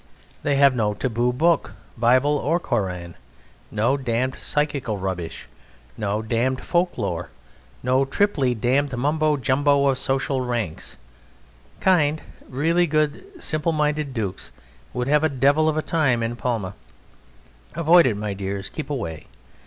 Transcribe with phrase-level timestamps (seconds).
[0.41, 3.13] They have no taboo book, Bible or Koran,
[3.69, 5.47] no damned psychical rubbish,
[5.95, 7.29] no damned "folk lore,"
[7.83, 10.97] no triply damned mumbo jumbo of social ranks;
[11.81, 14.51] kind, really good, simple minded dukes
[14.91, 16.73] would have a devil of a time in Palma.
[17.75, 19.27] Avoid it, my dears, keep away.